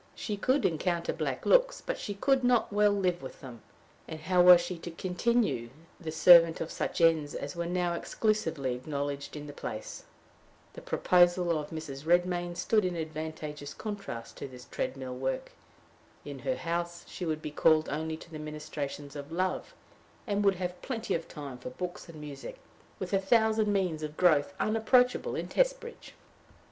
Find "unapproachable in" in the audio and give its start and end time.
24.59-25.47